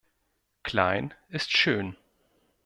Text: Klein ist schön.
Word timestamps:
Klein 0.63 1.13
ist 1.29 1.51
schön. 1.55 1.95